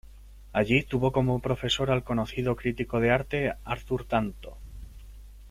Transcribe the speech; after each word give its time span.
Allí 0.51 0.81
tuvo 0.81 1.11
como 1.11 1.37
profesor 1.41 1.91
al 1.91 2.03
conocido 2.03 2.55
crítico 2.55 2.99
de 2.99 3.11
arte 3.11 3.53
Arthur 3.63 4.07
Danto. 4.07 4.57